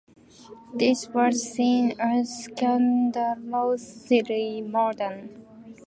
[0.73, 5.45] This was seen as scandalously modern.